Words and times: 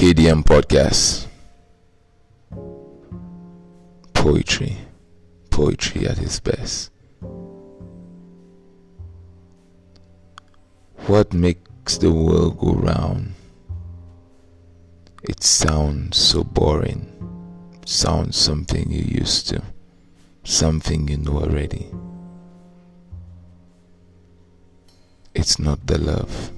KDM 0.00 0.42
Podcast. 0.44 1.26
Poetry. 4.14 4.78
Poetry 5.50 6.06
at 6.08 6.16
its 6.16 6.40
best. 6.40 6.90
What 11.06 11.34
makes 11.34 11.98
the 11.98 12.10
world 12.10 12.56
go 12.58 12.72
round? 12.72 13.34
It 15.22 15.42
sounds 15.42 16.16
so 16.16 16.44
boring. 16.44 17.04
Sounds 17.84 18.38
something 18.38 18.90
you 18.90 19.02
used 19.02 19.48
to. 19.48 19.62
Something 20.44 21.08
you 21.08 21.18
know 21.18 21.40
already. 21.42 21.90
It's 25.34 25.58
not 25.58 25.86
the 25.86 25.98
love. 25.98 26.52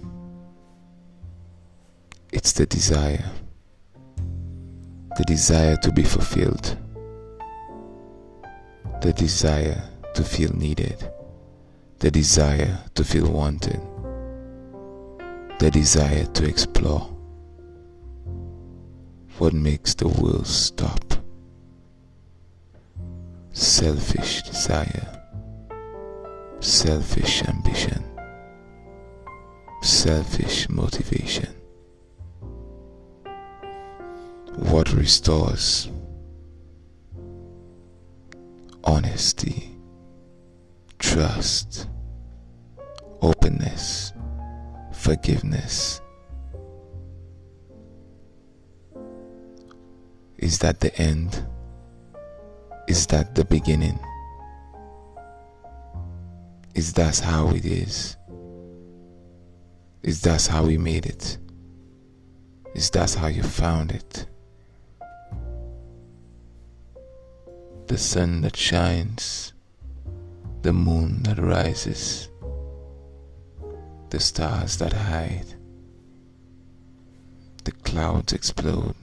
It's 2.42 2.54
the 2.54 2.66
desire. 2.66 3.24
The 5.16 5.22
desire 5.28 5.76
to 5.76 5.92
be 5.92 6.02
fulfilled. 6.02 6.76
The 9.00 9.12
desire 9.12 9.80
to 10.14 10.24
feel 10.24 10.52
needed. 10.52 11.08
The 12.00 12.10
desire 12.10 12.80
to 12.96 13.04
feel 13.04 13.30
wanted. 13.30 13.80
The 15.60 15.70
desire 15.70 16.24
to 16.24 16.44
explore. 16.44 17.08
What 19.38 19.52
makes 19.52 19.94
the 19.94 20.08
world 20.08 20.48
stop? 20.48 21.14
Selfish 23.52 24.42
desire. 24.42 25.22
Selfish 26.58 27.44
ambition. 27.44 28.04
Selfish 29.82 30.68
motivation 30.68 31.61
what 34.56 34.92
restores 34.92 35.90
honesty, 38.84 39.70
trust, 40.98 41.88
openness, 43.20 44.12
forgiveness. 44.92 46.00
Is 50.38 50.58
that 50.58 50.80
the 50.80 50.94
end? 51.00 51.46
Is 52.88 53.06
that 53.06 53.34
the 53.34 53.44
beginning? 53.44 53.98
Is 56.74 56.92
that 56.94 57.18
how 57.20 57.48
it 57.50 57.64
is? 57.64 58.16
Is 60.02 60.20
that 60.22 60.44
how 60.46 60.64
we 60.64 60.78
made 60.78 61.06
it? 61.06 61.38
Is 62.74 62.90
that 62.90 63.14
how 63.14 63.28
you 63.28 63.42
found 63.42 63.92
it? 63.92 64.26
The 67.92 67.98
sun 67.98 68.40
that 68.40 68.56
shines, 68.56 69.52
the 70.62 70.72
moon 70.72 71.22
that 71.24 71.38
rises, 71.38 72.30
the 74.08 74.18
stars 74.18 74.78
that 74.78 74.94
hide, 74.94 75.44
the 77.64 77.72
clouds 77.84 78.32
explode, 78.32 78.94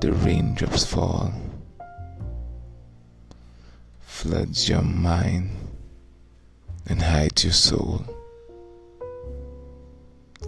the 0.00 0.10
raindrops 0.12 0.84
fall, 0.84 1.32
floods 4.00 4.68
your 4.68 4.82
mind 4.82 5.48
and 6.88 7.02
hides 7.02 7.44
your 7.44 7.52
soul. 7.52 8.04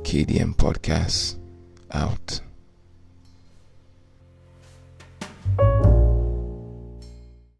KDM 0.02 0.56
Podcast 0.56 1.38
out. 1.92 2.40